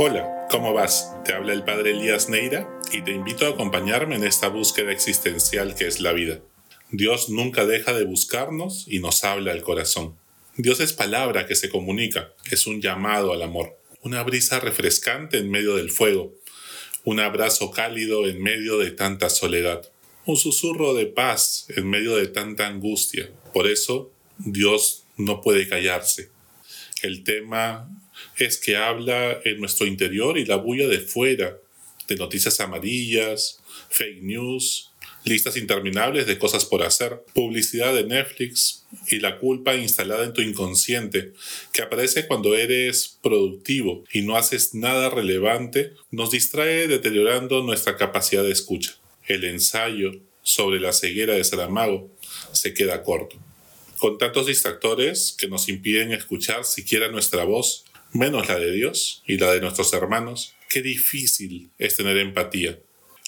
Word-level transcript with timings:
Hola, 0.00 0.46
¿cómo 0.48 0.72
vas? 0.72 1.12
Te 1.24 1.32
habla 1.32 1.52
el 1.52 1.64
padre 1.64 1.90
Elías 1.90 2.28
Neira 2.28 2.70
y 2.92 3.02
te 3.02 3.10
invito 3.10 3.44
a 3.44 3.48
acompañarme 3.48 4.14
en 4.14 4.22
esta 4.22 4.46
búsqueda 4.46 4.92
existencial 4.92 5.74
que 5.74 5.88
es 5.88 5.98
la 5.98 6.12
vida. 6.12 6.40
Dios 6.92 7.30
nunca 7.30 7.66
deja 7.66 7.92
de 7.92 8.04
buscarnos 8.04 8.84
y 8.86 9.00
nos 9.00 9.24
habla 9.24 9.50
al 9.50 9.62
corazón. 9.62 10.16
Dios 10.56 10.78
es 10.78 10.92
palabra 10.92 11.48
que 11.48 11.56
se 11.56 11.68
comunica, 11.68 12.32
es 12.48 12.68
un 12.68 12.80
llamado 12.80 13.32
al 13.32 13.42
amor, 13.42 13.76
una 14.00 14.22
brisa 14.22 14.60
refrescante 14.60 15.38
en 15.38 15.50
medio 15.50 15.74
del 15.74 15.90
fuego, 15.90 16.32
un 17.02 17.18
abrazo 17.18 17.72
cálido 17.72 18.28
en 18.28 18.40
medio 18.40 18.78
de 18.78 18.92
tanta 18.92 19.28
soledad, 19.28 19.90
un 20.26 20.36
susurro 20.36 20.94
de 20.94 21.06
paz 21.06 21.66
en 21.74 21.90
medio 21.90 22.14
de 22.14 22.28
tanta 22.28 22.68
angustia. 22.68 23.32
Por 23.52 23.66
eso, 23.66 24.12
Dios 24.38 25.06
no 25.16 25.40
puede 25.40 25.68
callarse. 25.68 26.30
El 27.02 27.24
tema 27.24 27.90
es 28.36 28.58
que 28.58 28.76
habla 28.76 29.40
en 29.44 29.60
nuestro 29.60 29.86
interior 29.86 30.38
y 30.38 30.44
la 30.44 30.56
bulla 30.56 30.86
de 30.86 31.00
fuera, 31.00 31.58
de 32.08 32.16
noticias 32.16 32.60
amarillas, 32.60 33.60
fake 33.90 34.22
news, 34.22 34.90
listas 35.24 35.56
interminables 35.56 36.26
de 36.26 36.38
cosas 36.38 36.64
por 36.64 36.82
hacer, 36.82 37.22
publicidad 37.34 37.94
de 37.94 38.04
Netflix 38.04 38.86
y 39.08 39.20
la 39.20 39.38
culpa 39.38 39.74
instalada 39.74 40.24
en 40.24 40.32
tu 40.32 40.40
inconsciente, 40.40 41.32
que 41.72 41.82
aparece 41.82 42.26
cuando 42.26 42.56
eres 42.56 43.18
productivo 43.22 44.04
y 44.12 44.22
no 44.22 44.36
haces 44.36 44.74
nada 44.74 45.10
relevante, 45.10 45.92
nos 46.10 46.30
distrae 46.30 46.88
deteriorando 46.88 47.62
nuestra 47.62 47.96
capacidad 47.96 48.42
de 48.42 48.52
escucha. 48.52 48.96
El 49.26 49.44
ensayo 49.44 50.12
sobre 50.42 50.80
la 50.80 50.92
ceguera 50.92 51.34
de 51.34 51.44
Saramago 51.44 52.10
se 52.52 52.72
queda 52.72 53.02
corto. 53.02 53.36
Con 53.98 54.16
tantos 54.16 54.46
distractores 54.46 55.34
que 55.36 55.48
nos 55.48 55.68
impiden 55.68 56.12
escuchar 56.12 56.64
siquiera 56.64 57.08
nuestra 57.10 57.44
voz, 57.44 57.84
menos 58.12 58.48
la 58.48 58.58
de 58.58 58.72
Dios 58.72 59.22
y 59.26 59.38
la 59.38 59.52
de 59.52 59.60
nuestros 59.60 59.92
hermanos, 59.92 60.54
qué 60.68 60.82
difícil 60.82 61.70
es 61.78 61.96
tener 61.96 62.16
empatía. 62.18 62.78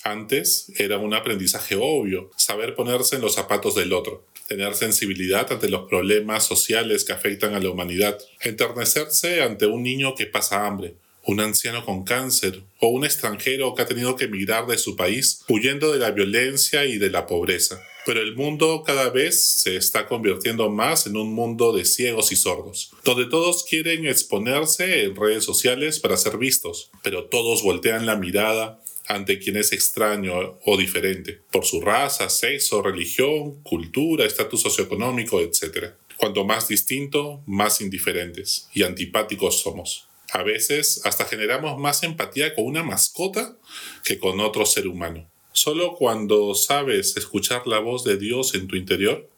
Antes 0.03 0.73
era 0.77 0.99
un 0.99 1.13
aprendizaje 1.13 1.77
obvio, 1.79 2.31
saber 2.37 2.75
ponerse 2.75 3.17
en 3.17 3.23
los 3.23 3.35
zapatos 3.35 3.75
del 3.75 3.93
otro, 3.93 4.27
tener 4.49 4.75
sensibilidad 4.75 5.53
ante 5.53 5.69
los 5.69 5.89
problemas 5.89 6.47
sociales 6.47 7.05
que 7.05 7.13
afectan 7.13 7.55
a 7.55 7.61
la 7.61 7.71
humanidad, 7.71 8.19
enternecerse 8.41 9.43
ante 9.43 9.67
un 9.67 9.83
niño 9.83 10.15
que 10.15 10.27
pasa 10.27 10.67
hambre, 10.67 10.95
un 11.25 11.41
anciano 11.41 11.85
con 11.85 12.05
cáncer 12.05 12.63
o 12.79 12.89
un 12.89 13.05
extranjero 13.05 13.75
que 13.75 13.83
ha 13.83 13.87
tenido 13.87 14.17
que 14.17 14.25
emigrar 14.25 14.67
de 14.67 14.79
su 14.79 14.97
país 14.97 15.43
huyendo 15.49 15.93
de 15.93 15.99
la 15.99 16.11
violencia 16.11 16.85
y 16.85 16.99
de 16.99 17.11
la 17.11 17.27
pobreza. 17.27 17.83
Pero 18.07 18.23
el 18.23 18.35
mundo 18.35 18.83
cada 18.85 19.11
vez 19.11 19.43
se 19.45 19.77
está 19.77 20.07
convirtiendo 20.07 20.71
más 20.71 21.07
en 21.07 21.17
un 21.17 21.35
mundo 21.35 21.73
de 21.73 21.85
ciegos 21.85 22.33
y 22.33 22.37
sordos, 22.37 22.93
donde 23.05 23.27
todos 23.27 23.65
quieren 23.65 24.07
exponerse 24.07 25.05
en 25.05 25.17
redes 25.17 25.45
sociales 25.45 26.01
para 26.01 26.17
ser 26.17 26.39
vistos, 26.39 26.91
pero 27.03 27.25
todos 27.25 27.63
voltean 27.63 28.07
la 28.07 28.17
mirada 28.17 28.81
ante 29.07 29.39
quien 29.39 29.57
es 29.57 29.73
extraño 29.73 30.59
o 30.65 30.77
diferente, 30.77 31.41
por 31.51 31.65
su 31.65 31.81
raza, 31.81 32.31
sexo, 32.31 32.81
religión, 32.81 33.61
cultura, 33.63 34.25
estatus 34.25 34.63
socioeconómico, 34.63 35.41
etc. 35.41 35.95
Cuanto 36.17 36.45
más 36.45 36.69
distinto, 36.69 37.43
más 37.47 37.81
indiferentes 37.81 38.69
y 38.73 38.85
antipáticos 38.85 39.61
somos. 39.61 40.10
A 40.33 40.43
veces 40.43 41.01
hasta 41.05 41.25
generamos 41.25 41.79
más 41.79 42.03
empatía 42.03 42.55
con 42.55 42.65
una 42.65 42.83
mascota 42.83 43.57
que 44.05 44.19
con 44.19 44.41
otro 44.41 44.65
ser 44.65 44.87
humano. 44.87 45.29
Solo 45.53 45.97
cuando 45.97 46.55
sabes 46.55 47.17
escuchar 47.17 47.67
la 47.67 47.81
voz 47.81 48.05
de 48.05 48.17
Dios 48.17 48.55
en 48.55 48.69
tu 48.69 48.77
interior, 48.77 49.29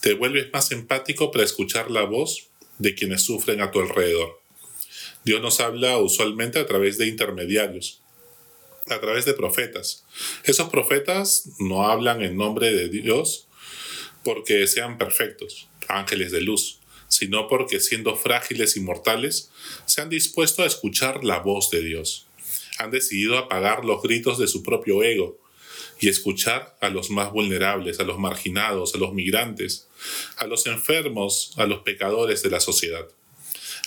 te 0.00 0.14
vuelves 0.14 0.52
más 0.52 0.70
empático 0.70 1.32
para 1.32 1.44
escuchar 1.44 1.90
la 1.90 2.04
voz 2.04 2.48
de 2.78 2.94
quienes 2.94 3.22
sufren 3.22 3.60
a 3.60 3.72
tu 3.72 3.80
alrededor. 3.80 4.40
Dios 5.24 5.42
nos 5.42 5.58
habla 5.58 5.98
usualmente 5.98 6.60
a 6.60 6.66
través 6.66 6.98
de 6.98 7.08
intermediarios, 7.08 8.00
a 8.88 9.00
través 9.00 9.24
de 9.24 9.34
profetas. 9.34 10.04
Esos 10.44 10.68
profetas 10.68 11.48
no 11.58 11.88
hablan 11.88 12.22
en 12.22 12.36
nombre 12.36 12.72
de 12.72 12.88
Dios 12.88 13.48
porque 14.22 14.66
sean 14.68 14.98
perfectos, 14.98 15.68
ángeles 15.88 16.30
de 16.30 16.42
luz, 16.42 16.78
sino 17.16 17.48
porque 17.48 17.80
siendo 17.80 18.14
frágiles 18.14 18.76
y 18.76 18.80
mortales, 18.80 19.50
se 19.86 20.02
han 20.02 20.10
dispuesto 20.10 20.62
a 20.62 20.66
escuchar 20.66 21.24
la 21.24 21.38
voz 21.38 21.70
de 21.70 21.80
Dios. 21.80 22.26
Han 22.78 22.90
decidido 22.90 23.38
apagar 23.38 23.86
los 23.86 24.02
gritos 24.02 24.38
de 24.38 24.46
su 24.46 24.62
propio 24.62 25.02
ego 25.02 25.40
y 25.98 26.10
escuchar 26.10 26.76
a 26.82 26.90
los 26.90 27.08
más 27.08 27.32
vulnerables, 27.32 28.00
a 28.00 28.04
los 28.04 28.18
marginados, 28.18 28.94
a 28.94 28.98
los 28.98 29.14
migrantes, 29.14 29.88
a 30.36 30.46
los 30.46 30.66
enfermos, 30.66 31.54
a 31.56 31.64
los 31.64 31.80
pecadores 31.80 32.42
de 32.42 32.50
la 32.50 32.60
sociedad. 32.60 33.08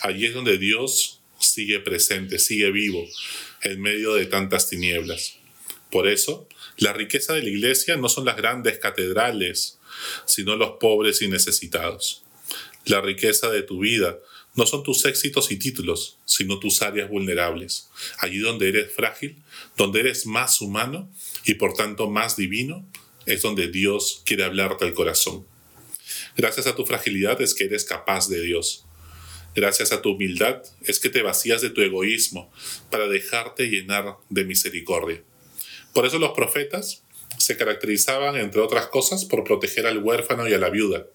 Allí 0.02 0.26
es 0.26 0.34
donde 0.34 0.58
Dios 0.58 1.22
sigue 1.38 1.80
presente, 1.80 2.40
sigue 2.40 2.72
vivo, 2.72 3.06
en 3.62 3.80
medio 3.80 4.16
de 4.16 4.26
tantas 4.26 4.70
tinieblas. 4.70 5.38
Por 5.92 6.08
eso, 6.08 6.50
la 6.78 6.94
riqueza 6.94 7.34
de 7.34 7.44
la 7.44 7.50
iglesia 7.50 7.96
no 7.96 8.10
son 8.10 8.26
las 8.26 8.38
grandes 8.38 8.80
catedrales, 8.80 9.78
sino 10.26 10.56
los 10.56 10.78
pobres 10.80 11.22
y 11.22 11.28
necesitados. 11.28 12.24
La 12.90 13.02
riqueza 13.02 13.52
de 13.52 13.62
tu 13.62 13.82
vida 13.82 14.18
no 14.56 14.66
son 14.66 14.82
tus 14.82 15.06
éxitos 15.06 15.52
y 15.52 15.58
títulos, 15.58 16.18
sino 16.26 16.58
tus 16.58 16.82
áreas 16.82 17.08
vulnerables. 17.08 17.88
Allí 18.18 18.40
donde 18.40 18.68
eres 18.68 18.92
frágil, 18.92 19.36
donde 19.78 20.00
eres 20.00 20.26
más 20.26 20.60
humano 20.60 21.08
y 21.46 21.54
por 21.54 21.76
tanto 21.76 22.10
más 22.10 22.36
divino, 22.36 22.84
es 23.28 23.44
donde 23.44 23.68
Dios 23.68 24.24
quiere 24.26 24.44
hablarte 24.44 24.86
al 24.86 24.96
corazón. 24.96 25.46
Gracias 26.36 26.66
a 26.66 26.76
tu 26.76 26.84
fragilidad 26.84 27.40
es 27.44 27.54
que 27.54 27.66
eres 27.66 27.86
capaz 27.86 28.28
de 28.28 28.42
Dios. 28.42 28.86
Gracias 29.56 29.92
a 29.92 30.02
tu 30.02 30.14
humildad 30.14 30.64
es 30.82 31.00
que 31.00 31.10
te 31.10 31.22
vacías 31.22 31.62
de 31.62 31.70
tu 31.70 31.82
egoísmo 31.82 32.52
para 32.90 33.08
dejarte 33.08 33.68
llenar 33.68 34.18
de 34.30 34.46
misericordia. 34.46 35.22
Por 35.94 36.08
eso 36.08 36.18
los 36.18 36.32
profetas 36.32 37.04
se 37.38 37.58
caracterizaban, 37.58 38.36
entre 38.36 38.62
otras 38.62 38.88
cosas, 38.88 39.26
por 39.26 39.44
proteger 39.44 39.86
al 39.88 40.00
huérfano 40.00 40.48
y 40.48 40.54
a 40.54 40.58
la 40.58 40.70
viuda, 40.70 41.08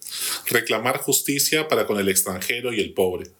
reclamar 0.46 0.98
justicia 0.98 1.68
para 1.68 1.86
con 1.86 1.98
el 1.98 2.08
extranjero 2.08 2.72
y 2.72 2.80
el 2.80 2.92
pobre. 2.92 3.30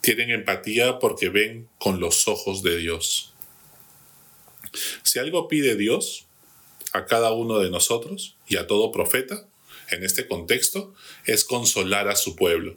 Tienen 0.00 0.30
empatía 0.30 0.98
porque 0.98 1.28
ven 1.28 1.68
con 1.78 2.00
los 2.00 2.28
ojos 2.28 2.62
de 2.62 2.76
Dios. 2.78 3.34
Si 5.02 5.18
algo 5.18 5.48
pide 5.48 5.76
Dios 5.76 6.26
a 6.92 7.06
cada 7.06 7.32
uno 7.32 7.58
de 7.58 7.70
nosotros 7.70 8.36
y 8.46 8.56
a 8.56 8.66
todo 8.66 8.92
profeta, 8.92 9.46
en 9.90 10.04
este 10.04 10.26
contexto, 10.26 10.94
es 11.24 11.44
consolar 11.44 12.08
a 12.08 12.16
su 12.16 12.36
pueblo. 12.36 12.76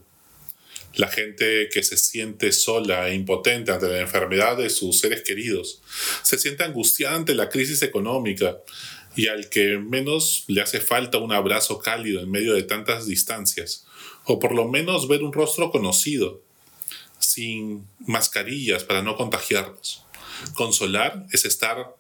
La 0.95 1.07
gente 1.07 1.69
que 1.71 1.83
se 1.83 1.97
siente 1.97 2.51
sola 2.51 3.09
e 3.09 3.15
impotente 3.15 3.71
ante 3.71 3.87
la 3.87 3.99
enfermedad 3.99 4.57
de 4.57 4.69
sus 4.69 4.99
seres 4.99 5.21
queridos, 5.21 5.81
se 6.23 6.37
siente 6.37 6.63
angustiada 6.63 7.15
ante 7.15 7.33
la 7.33 7.49
crisis 7.49 7.81
económica, 7.81 8.59
y 9.15 9.27
al 9.27 9.49
que 9.49 9.77
menos 9.77 10.45
le 10.47 10.61
hace 10.61 10.79
falta 10.79 11.17
un 11.17 11.33
abrazo 11.33 11.79
cálido 11.79 12.21
en 12.21 12.31
medio 12.31 12.53
de 12.53 12.63
tantas 12.63 13.07
distancias, 13.07 13.85
o 14.25 14.39
por 14.39 14.53
lo 14.53 14.67
menos 14.67 15.07
ver 15.07 15.23
un 15.23 15.33
rostro 15.33 15.71
conocido, 15.71 16.41
sin 17.19 17.87
mascarillas 17.99 18.83
para 18.83 19.01
no 19.01 19.15
contagiarnos. 19.15 20.05
Consolar 20.53 21.25
es 21.31 21.45
estar 21.45 21.95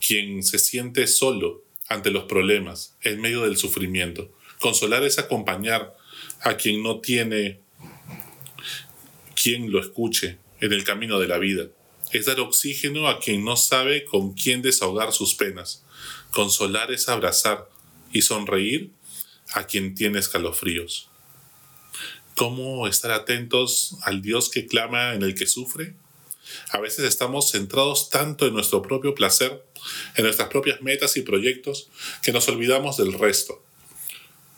quien 0.00 0.42
se 0.42 0.58
siente 0.58 1.06
solo 1.06 1.64
ante 1.88 2.10
los 2.10 2.24
problemas, 2.24 2.96
en 3.02 3.20
medio 3.20 3.42
del 3.42 3.56
sufrimiento. 3.56 4.30
Consolar 4.58 5.04
es 5.04 5.18
acompañar 5.18 5.96
a 6.40 6.56
quien 6.56 6.82
no 6.82 7.00
tiene 7.00 7.60
quien 9.40 9.70
lo 9.70 9.80
escuche 9.80 10.38
en 10.60 10.72
el 10.72 10.84
camino 10.84 11.18
de 11.18 11.28
la 11.28 11.38
vida. 11.38 11.68
Es 12.12 12.26
dar 12.26 12.40
oxígeno 12.40 13.08
a 13.08 13.20
quien 13.20 13.44
no 13.44 13.56
sabe 13.56 14.04
con 14.04 14.34
quién 14.34 14.62
desahogar 14.62 15.12
sus 15.12 15.34
penas. 15.34 15.84
Consolar 16.30 16.90
es 16.92 17.08
abrazar 17.08 17.68
y 18.12 18.22
sonreír 18.22 18.90
a 19.52 19.64
quien 19.64 19.94
tiene 19.94 20.18
escalofríos. 20.18 21.08
¿Cómo 22.34 22.86
estar 22.86 23.10
atentos 23.10 23.96
al 24.02 24.22
Dios 24.22 24.48
que 24.48 24.66
clama 24.66 25.14
en 25.14 25.22
el 25.22 25.34
que 25.34 25.46
sufre? 25.46 25.94
A 26.70 26.78
veces 26.78 27.04
estamos 27.04 27.50
centrados 27.50 28.10
tanto 28.10 28.46
en 28.46 28.54
nuestro 28.54 28.80
propio 28.80 29.14
placer, 29.14 29.64
en 30.16 30.24
nuestras 30.24 30.48
propias 30.48 30.80
metas 30.80 31.16
y 31.16 31.22
proyectos, 31.22 31.88
que 32.22 32.32
nos 32.32 32.48
olvidamos 32.48 32.96
del 32.96 33.12
resto. 33.12 33.62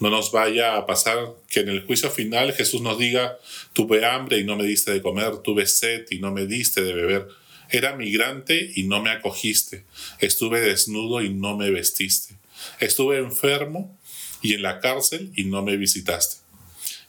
No 0.00 0.10
nos 0.10 0.32
vaya 0.32 0.76
a 0.76 0.86
pasar 0.86 1.34
que 1.48 1.60
en 1.60 1.68
el 1.68 1.84
juicio 1.84 2.10
final 2.10 2.52
Jesús 2.52 2.80
nos 2.80 2.98
diga, 2.98 3.38
tuve 3.74 4.04
hambre 4.04 4.38
y 4.38 4.44
no 4.44 4.56
me 4.56 4.64
diste 4.64 4.92
de 4.92 5.02
comer, 5.02 5.38
tuve 5.38 5.66
sed 5.66 6.06
y 6.10 6.18
no 6.18 6.32
me 6.32 6.46
diste 6.46 6.82
de 6.82 6.94
beber, 6.94 7.28
era 7.70 7.94
migrante 7.94 8.72
y 8.74 8.84
no 8.84 9.02
me 9.02 9.10
acogiste. 9.10 9.84
Estuve 10.18 10.60
desnudo 10.60 11.22
y 11.22 11.28
no 11.28 11.56
me 11.56 11.70
vestiste. 11.70 12.34
Estuve 12.80 13.18
enfermo 13.18 13.96
y 14.42 14.54
en 14.54 14.62
la 14.62 14.80
cárcel 14.80 15.30
y 15.36 15.44
no 15.44 15.62
me 15.62 15.76
visitaste. 15.76 16.42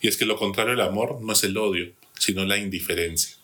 Y 0.02 0.08
es 0.08 0.18
que 0.18 0.26
lo 0.26 0.38
contrario 0.38 0.72
del 0.72 0.82
amor 0.82 1.22
no 1.22 1.34
es 1.34 1.44
el 1.44 1.58
odio, 1.58 1.92
sino 2.20 2.46
la 2.46 2.58
indiferencia. 2.58 3.36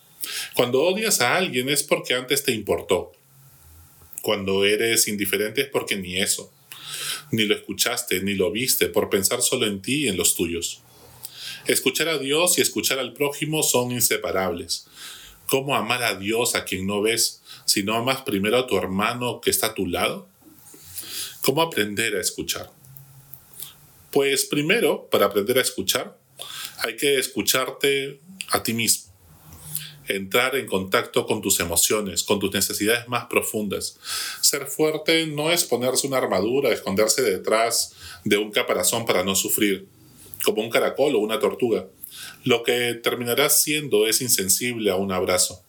Cuando 0.54 0.82
odias 0.82 1.22
a 1.22 1.36
alguien 1.36 1.70
es 1.70 1.84
porque 1.84 2.14
antes 2.14 2.44
te 2.44 2.52
importó. 2.52 3.14
Cuando 4.22 4.66
eres 4.66 5.08
indiferente 5.08 5.62
es 5.62 5.68
porque 5.68 5.96
ni 5.96 6.18
eso. 6.18 6.54
Ni 7.32 7.44
lo 7.44 7.56
escuchaste, 7.56 8.22
ni 8.22 8.36
lo 8.36 8.52
viste, 8.52 8.88
por 8.88 9.10
pensar 9.10 9.42
solo 9.42 9.66
en 9.66 9.82
ti 9.82 10.06
y 10.06 10.08
en 10.08 10.18
los 10.18 10.36
tuyos. 10.36 10.82
Escuchar 11.66 12.08
a 12.08 12.18
Dios 12.18 12.58
y 12.58 12.62
escuchar 12.62 13.00
al 13.00 13.14
prójimo 13.14 13.62
son 13.64 13.92
inseparables 13.92 14.88
¿Cómo 15.48 15.76
amar 15.76 16.04
a 16.04 16.16
Dios 16.16 16.56
a 16.56 16.66
quien 16.66 16.86
no 16.86 17.02
ves 17.02 17.42
si 17.66 17.82
no 17.84 17.96
amas 17.96 18.22
primero 18.24 18.58
a 18.58 18.68
tu 18.68 18.78
hermano 18.78 19.40
que 19.40 19.50
está 19.50 19.68
a 19.68 19.74
tu 19.74 19.88
lado? 19.88 20.28
¿Cómo 21.42 21.62
aprender 21.62 22.18
a 22.18 22.22
escuchar? 22.22 22.70
Pues 24.12 24.46
primero, 24.46 25.08
para 25.10 25.28
aprender 25.28 25.58
a 25.58 25.62
escuchar, 25.62 26.18
hay 26.80 26.98
que 26.98 27.18
escucharte 27.18 28.20
a 28.50 28.62
ti 28.62 28.74
mismo 28.74 29.07
entrar 30.08 30.56
en 30.56 30.66
contacto 30.66 31.26
con 31.26 31.42
tus 31.42 31.60
emociones, 31.60 32.24
con 32.24 32.40
tus 32.40 32.54
necesidades 32.54 33.08
más 33.08 33.26
profundas. 33.26 34.00
Ser 34.42 34.68
fuerte 34.68 35.28
no 35.28 35.52
es 35.52 35.64
ponerse 35.64 36.08
una 36.08 36.18
armadura, 36.18 36.72
esconderse 36.72 37.22
detrás 37.22 37.94
de 38.24 38.38
un 38.38 38.52
caparazón 38.52 39.06
para 39.06 39.24
no 39.24 39.36
sufrir, 39.36 39.88
como 40.44 40.62
un 40.62 40.70
caracol 40.70 41.16
o 41.16 41.20
una 41.20 41.40
tortuga. 41.40 41.88
Lo 42.44 42.64
que 42.64 42.94
terminarás 42.96 43.62
siendo 43.62 44.08
es 44.08 44.22
insensible 44.22 44.92
a 44.92 44.96
un 44.96 45.12
abrazo. 45.12 45.64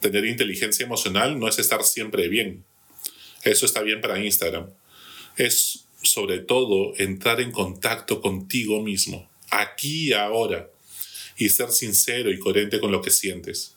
Tener 0.00 0.24
inteligencia 0.24 0.86
emocional 0.86 1.38
no 1.38 1.48
es 1.48 1.58
estar 1.58 1.82
siempre 1.84 2.28
bien. 2.28 2.64
Eso 3.42 3.66
está 3.66 3.82
bien 3.82 4.00
para 4.00 4.22
Instagram. 4.22 4.70
Es 5.36 5.86
sobre 6.02 6.38
todo 6.38 6.92
entrar 6.96 7.40
en 7.40 7.50
contacto 7.50 8.20
contigo 8.20 8.82
mismo, 8.82 9.28
aquí 9.50 10.08
y 10.08 10.12
ahora 10.12 10.70
y 11.38 11.48
ser 11.48 11.70
sincero 11.70 12.30
y 12.30 12.38
coherente 12.38 12.80
con 12.80 12.92
lo 12.92 13.00
que 13.00 13.10
sientes. 13.10 13.74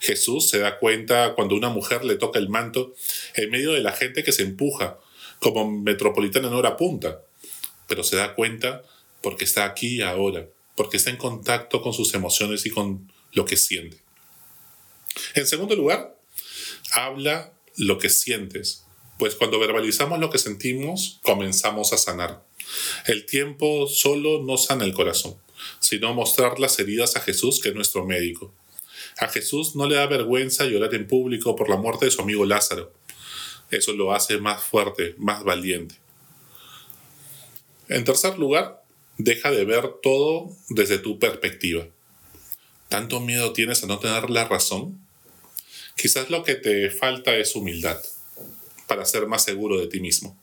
Jesús 0.00 0.48
se 0.48 0.58
da 0.58 0.78
cuenta 0.78 1.34
cuando 1.34 1.54
una 1.54 1.68
mujer 1.68 2.04
le 2.04 2.16
toca 2.16 2.38
el 2.38 2.48
manto 2.48 2.94
en 3.34 3.50
medio 3.50 3.72
de 3.72 3.80
la 3.80 3.92
gente 3.92 4.24
que 4.24 4.32
se 4.32 4.42
empuja, 4.42 4.98
como 5.38 5.70
metropolitana 5.70 6.48
en 6.48 6.54
hora 6.54 6.78
punta, 6.78 7.20
pero 7.86 8.02
se 8.02 8.16
da 8.16 8.34
cuenta 8.34 8.82
porque 9.22 9.44
está 9.44 9.66
aquí 9.66 10.00
ahora, 10.00 10.48
porque 10.74 10.96
está 10.96 11.10
en 11.10 11.18
contacto 11.18 11.82
con 11.82 11.92
sus 11.92 12.14
emociones 12.14 12.64
y 12.64 12.70
con 12.70 13.12
lo 13.32 13.44
que 13.44 13.58
siente. 13.58 13.98
En 15.34 15.46
segundo 15.46 15.76
lugar, 15.76 16.18
habla 16.92 17.52
lo 17.76 17.98
que 17.98 18.08
sientes, 18.08 18.84
pues 19.18 19.34
cuando 19.34 19.58
verbalizamos 19.58 20.18
lo 20.18 20.30
que 20.30 20.38
sentimos, 20.38 21.20
comenzamos 21.22 21.92
a 21.92 21.98
sanar. 21.98 22.46
El 23.06 23.26
tiempo 23.26 23.86
solo 23.86 24.42
no 24.42 24.56
sana 24.56 24.84
el 24.84 24.94
corazón 24.94 25.38
sino 25.80 26.14
mostrar 26.14 26.58
las 26.58 26.78
heridas 26.78 27.16
a 27.16 27.20
Jesús, 27.20 27.60
que 27.60 27.70
es 27.70 27.74
nuestro 27.74 28.04
médico. 28.04 28.52
A 29.18 29.28
Jesús 29.28 29.76
no 29.76 29.86
le 29.86 29.96
da 29.96 30.06
vergüenza 30.06 30.66
llorar 30.66 30.94
en 30.94 31.06
público 31.06 31.56
por 31.56 31.70
la 31.70 31.76
muerte 31.76 32.04
de 32.04 32.10
su 32.10 32.20
amigo 32.20 32.44
Lázaro. 32.44 32.92
Eso 33.70 33.92
lo 33.92 34.12
hace 34.12 34.38
más 34.38 34.62
fuerte, 34.62 35.14
más 35.16 35.42
valiente. 35.42 35.94
En 37.88 38.04
tercer 38.04 38.38
lugar, 38.38 38.82
deja 39.16 39.50
de 39.50 39.64
ver 39.64 39.94
todo 40.02 40.50
desde 40.68 40.98
tu 40.98 41.18
perspectiva. 41.18 41.86
¿Tanto 42.88 43.20
miedo 43.20 43.52
tienes 43.52 43.82
a 43.82 43.86
no 43.86 43.98
tener 43.98 44.28
la 44.28 44.46
razón? 44.46 45.00
Quizás 45.96 46.30
lo 46.30 46.42
que 46.44 46.54
te 46.54 46.90
falta 46.90 47.34
es 47.36 47.56
humildad 47.56 47.98
para 48.86 49.04
ser 49.04 49.26
más 49.26 49.44
seguro 49.44 49.80
de 49.80 49.86
ti 49.86 50.00
mismo. 50.00 50.38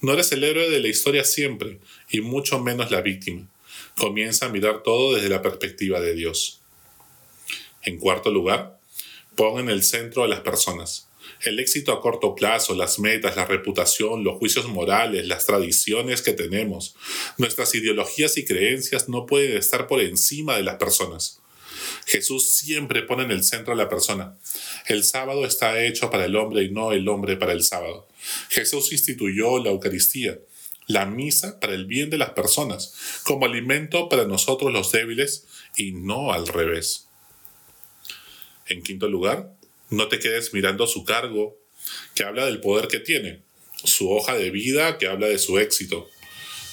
No 0.00 0.12
eres 0.12 0.32
el 0.32 0.44
héroe 0.44 0.68
de 0.68 0.80
la 0.80 0.88
historia 0.88 1.24
siempre, 1.24 1.80
y 2.10 2.20
mucho 2.20 2.58
menos 2.58 2.90
la 2.90 3.00
víctima 3.00 3.48
comienza 3.96 4.46
a 4.46 4.48
mirar 4.48 4.82
todo 4.82 5.14
desde 5.14 5.28
la 5.28 5.42
perspectiva 5.42 6.00
de 6.00 6.14
Dios. 6.14 6.60
En 7.82 7.98
cuarto 7.98 8.30
lugar, 8.30 8.78
pon 9.34 9.60
en 9.60 9.68
el 9.68 9.82
centro 9.82 10.22
a 10.22 10.28
las 10.28 10.40
personas. 10.40 11.08
El 11.40 11.58
éxito 11.58 11.92
a 11.92 12.00
corto 12.00 12.34
plazo, 12.34 12.74
las 12.74 12.98
metas, 12.98 13.36
la 13.36 13.44
reputación, 13.44 14.22
los 14.22 14.38
juicios 14.38 14.68
morales, 14.68 15.26
las 15.26 15.46
tradiciones 15.46 16.22
que 16.22 16.32
tenemos, 16.32 16.94
nuestras 17.38 17.74
ideologías 17.74 18.36
y 18.38 18.44
creencias 18.44 19.08
no 19.08 19.26
pueden 19.26 19.56
estar 19.56 19.88
por 19.88 20.00
encima 20.00 20.56
de 20.56 20.62
las 20.62 20.76
personas. 20.76 21.40
Jesús 22.06 22.52
siempre 22.54 23.02
pone 23.02 23.24
en 23.24 23.30
el 23.30 23.42
centro 23.42 23.72
a 23.72 23.76
la 23.76 23.88
persona. 23.88 24.36
El 24.86 25.04
sábado 25.04 25.44
está 25.44 25.82
hecho 25.84 26.10
para 26.10 26.26
el 26.26 26.36
hombre 26.36 26.62
y 26.62 26.70
no 26.70 26.92
el 26.92 27.08
hombre 27.08 27.36
para 27.36 27.52
el 27.52 27.62
sábado. 27.62 28.08
Jesús 28.48 28.92
instituyó 28.92 29.62
la 29.62 29.70
Eucaristía 29.70 30.38
la 30.86 31.06
misa 31.06 31.60
para 31.60 31.74
el 31.74 31.86
bien 31.86 32.10
de 32.10 32.18
las 32.18 32.30
personas, 32.30 32.94
como 33.24 33.46
alimento 33.46 34.08
para 34.08 34.24
nosotros 34.24 34.72
los 34.72 34.92
débiles 34.92 35.46
y 35.76 35.92
no 35.92 36.32
al 36.32 36.46
revés. 36.48 37.08
En 38.66 38.82
quinto 38.82 39.08
lugar, 39.08 39.52
no 39.90 40.08
te 40.08 40.18
quedes 40.18 40.54
mirando 40.54 40.86
su 40.86 41.04
cargo, 41.04 41.58
que 42.14 42.24
habla 42.24 42.46
del 42.46 42.60
poder 42.60 42.88
que 42.88 43.00
tiene, 43.00 43.42
su 43.84 44.10
hoja 44.10 44.34
de 44.34 44.50
vida, 44.50 44.98
que 44.98 45.06
habla 45.06 45.26
de 45.26 45.38
su 45.38 45.58
éxito, 45.58 46.08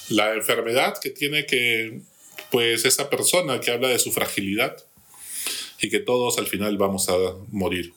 la 0.10 0.34
enfermedad 0.34 0.98
que 1.02 1.10
tiene 1.10 1.46
que, 1.46 2.02
pues, 2.52 2.86
esa 2.86 3.10
persona, 3.10 3.60
que 3.60 3.72
habla 3.72 3.90
de 3.90 4.00
su 4.00 4.12
fragilidad, 4.12 4.78
y 5.82 5.90
que 5.90 6.00
todos 6.00 6.38
al 6.38 6.48
final 6.48 6.78
vamos 6.78 7.10
a 7.10 7.16
morir. 7.50 7.94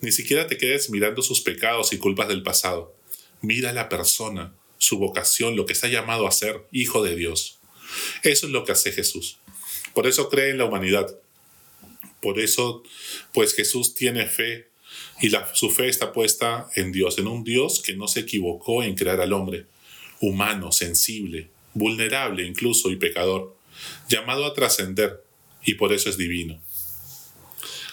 Ni 0.00 0.12
siquiera 0.12 0.46
te 0.46 0.56
quedes 0.56 0.90
mirando 0.90 1.22
sus 1.22 1.40
pecados 1.40 1.92
y 1.92 1.98
culpas 1.98 2.28
del 2.28 2.42
pasado. 2.42 2.96
Mira 3.40 3.70
a 3.70 3.72
la 3.72 3.88
persona, 3.88 4.54
su 4.82 4.98
vocación, 4.98 5.54
lo 5.54 5.64
que 5.64 5.72
está 5.72 5.86
llamado 5.86 6.26
a 6.26 6.32
ser 6.32 6.66
hijo 6.72 7.04
de 7.04 7.14
Dios. 7.14 7.58
Eso 8.24 8.46
es 8.46 8.52
lo 8.52 8.64
que 8.64 8.72
hace 8.72 8.90
Jesús. 8.90 9.38
Por 9.94 10.08
eso 10.08 10.28
cree 10.28 10.50
en 10.50 10.58
la 10.58 10.64
humanidad. 10.64 11.16
Por 12.20 12.40
eso, 12.40 12.82
pues 13.32 13.54
Jesús 13.54 13.94
tiene 13.94 14.26
fe 14.26 14.68
y 15.20 15.30
su 15.54 15.70
fe 15.70 15.88
está 15.88 16.12
puesta 16.12 16.68
en 16.74 16.90
Dios, 16.90 17.18
en 17.18 17.28
un 17.28 17.44
Dios 17.44 17.80
que 17.80 17.94
no 17.94 18.08
se 18.08 18.20
equivocó 18.20 18.82
en 18.82 18.96
crear 18.96 19.20
al 19.20 19.32
hombre, 19.32 19.66
humano, 20.20 20.72
sensible, 20.72 21.48
vulnerable 21.74 22.44
incluso 22.44 22.90
y 22.90 22.96
pecador, 22.96 23.56
llamado 24.08 24.44
a 24.46 24.52
trascender, 24.52 25.22
y 25.64 25.74
por 25.74 25.92
eso 25.92 26.10
es 26.10 26.16
divino. 26.16 26.60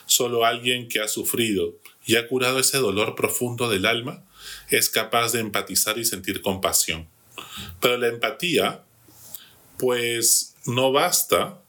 Solo 0.07 0.43
alguien 0.43 0.87
que 0.87 1.01
ha 1.01 1.07
sufrido 1.07 1.77
y 2.03 2.15
ha 2.15 2.27
curado 2.27 2.59
ese 2.59 2.79
dolor 2.79 3.13
profundo 3.13 3.69
del 3.69 3.85
alma 3.85 4.25
es 4.69 4.89
capaz 4.89 5.31
de 5.31 5.39
empatizar 5.39 5.97
y 5.97 6.05
sentir 6.05 6.41
compasión. 6.41 7.07
Pero 7.79 7.97
la 7.97 8.07
empatía, 8.07 8.83
pues 9.77 10.55
no 10.65 10.91
basta 10.91 11.61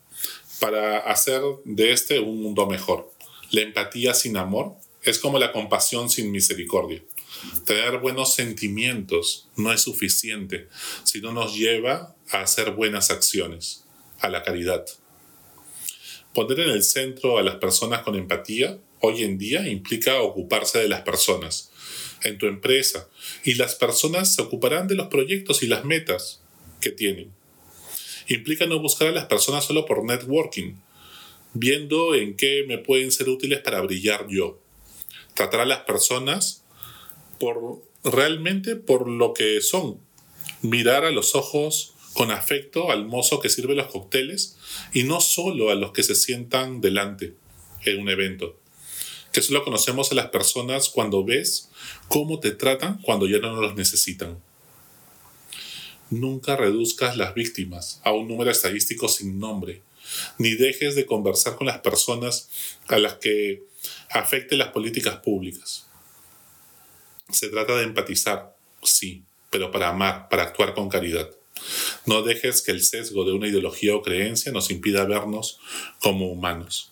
para 0.60 0.98
hacer 0.98 1.42
de 1.64 1.92
este 1.92 2.20
un 2.20 2.42
mundo 2.42 2.66
mejor. 2.66 3.10
La 3.50 3.62
empatía 3.62 4.14
sin 4.14 4.36
amor 4.36 4.76
es 5.02 5.18
como 5.18 5.38
la 5.38 5.52
compasión 5.52 6.10
sin 6.10 6.30
misericordia. 6.30 7.02
Tener 7.64 7.98
buenos 7.98 8.34
sentimientos 8.34 9.48
no 9.56 9.72
es 9.72 9.80
suficiente, 9.80 10.68
sino 11.04 11.32
nos 11.32 11.56
lleva 11.56 12.14
a 12.30 12.42
hacer 12.42 12.72
buenas 12.72 13.10
acciones, 13.10 13.84
a 14.20 14.28
la 14.28 14.42
caridad. 14.42 14.84
Poner 16.34 16.60
en 16.60 16.70
el 16.70 16.82
centro 16.82 17.38
a 17.38 17.42
las 17.42 17.56
personas 17.56 18.02
con 18.02 18.14
empatía 18.14 18.78
hoy 19.00 19.24
en 19.24 19.38
día 19.38 19.66
implica 19.68 20.20
ocuparse 20.20 20.78
de 20.78 20.88
las 20.88 21.00
personas, 21.02 21.72
en 22.22 22.38
tu 22.38 22.46
empresa 22.46 23.08
y 23.44 23.54
las 23.54 23.74
personas 23.74 24.34
se 24.34 24.42
ocuparán 24.42 24.88
de 24.88 24.94
los 24.94 25.08
proyectos 25.08 25.62
y 25.62 25.66
las 25.66 25.84
metas 25.84 26.40
que 26.80 26.90
tienen. 26.90 27.32
Implica 28.28 28.66
no 28.66 28.78
buscar 28.78 29.08
a 29.08 29.12
las 29.12 29.26
personas 29.26 29.64
solo 29.64 29.86
por 29.86 30.04
networking, 30.04 30.74
viendo 31.52 32.14
en 32.14 32.36
qué 32.36 32.64
me 32.66 32.78
pueden 32.78 33.10
ser 33.10 33.28
útiles 33.28 33.60
para 33.60 33.80
brillar 33.80 34.26
yo. 34.28 34.60
Tratar 35.34 35.60
a 35.60 35.66
las 35.66 35.80
personas 35.80 36.64
por 37.38 37.82
realmente 38.04 38.76
por 38.76 39.08
lo 39.08 39.34
que 39.34 39.60
son. 39.60 39.98
Mirar 40.62 41.04
a 41.04 41.10
los 41.10 41.34
ojos 41.34 41.94
con 42.12 42.30
afecto 42.30 42.90
al 42.90 43.06
mozo 43.06 43.40
que 43.40 43.48
sirve 43.48 43.74
los 43.74 43.86
cócteles 43.86 44.58
y 44.92 45.04
no 45.04 45.20
solo 45.20 45.70
a 45.70 45.74
los 45.74 45.92
que 45.92 46.02
se 46.02 46.14
sientan 46.14 46.80
delante 46.80 47.34
en 47.84 48.00
un 48.00 48.08
evento 48.08 48.59
que 49.32 49.42
solo 49.42 49.64
conocemos 49.64 50.10
a 50.10 50.14
las 50.14 50.28
personas 50.28 50.88
cuando 50.88 51.24
ves 51.24 51.68
cómo 52.08 52.40
te 52.40 52.50
tratan 52.50 53.00
cuando 53.02 53.26
ya 53.26 53.38
no 53.38 53.60
los 53.60 53.74
necesitan. 53.74 54.38
Nunca 56.10 56.56
reduzcas 56.56 57.16
las 57.16 57.34
víctimas 57.34 58.00
a 58.02 58.12
un 58.12 58.26
número 58.26 58.50
estadístico 58.50 59.08
sin 59.08 59.38
nombre, 59.38 59.82
ni 60.38 60.54
dejes 60.54 60.96
de 60.96 61.06
conversar 61.06 61.56
con 61.56 61.68
las 61.68 61.78
personas 61.78 62.48
a 62.88 62.98
las 62.98 63.14
que 63.14 63.62
afecten 64.10 64.58
las 64.58 64.68
políticas 64.68 65.18
públicas. 65.18 65.86
Se 67.30 67.48
trata 67.48 67.76
de 67.76 67.84
empatizar, 67.84 68.56
sí, 68.82 69.22
pero 69.50 69.70
para 69.70 69.90
amar, 69.90 70.28
para 70.28 70.42
actuar 70.42 70.74
con 70.74 70.88
caridad. 70.88 71.30
No 72.06 72.22
dejes 72.22 72.62
que 72.62 72.72
el 72.72 72.82
sesgo 72.82 73.24
de 73.24 73.32
una 73.32 73.46
ideología 73.46 73.94
o 73.94 74.02
creencia 74.02 74.50
nos 74.50 74.70
impida 74.70 75.04
vernos 75.04 75.60
como 76.00 76.30
humanos. 76.30 76.89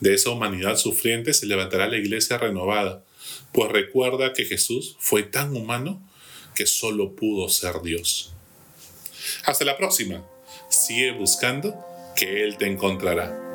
De 0.00 0.14
esa 0.14 0.30
humanidad 0.30 0.76
sufriente 0.76 1.34
se 1.34 1.46
levantará 1.46 1.88
la 1.88 1.96
iglesia 1.96 2.38
renovada, 2.38 3.04
pues 3.52 3.70
recuerda 3.70 4.32
que 4.32 4.44
Jesús 4.44 4.96
fue 4.98 5.22
tan 5.22 5.56
humano 5.56 6.02
que 6.54 6.66
solo 6.66 7.14
pudo 7.14 7.48
ser 7.48 7.82
Dios. 7.82 8.32
Hasta 9.44 9.64
la 9.64 9.76
próxima. 9.76 10.24
Sigue 10.68 11.12
buscando 11.12 11.74
que 12.16 12.44
Él 12.44 12.56
te 12.56 12.66
encontrará. 12.66 13.47